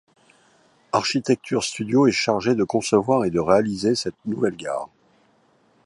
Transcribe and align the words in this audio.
Architecture-Studio 0.93 2.07
est 2.07 2.11
chargé 2.11 2.55
de 2.55 2.63
concevoir 2.63 3.23
et 3.23 3.29
de 3.29 3.39
réaliser 3.39 3.93
cette 3.93 4.15
nouvelle 4.25 4.55
gare. 4.55 4.89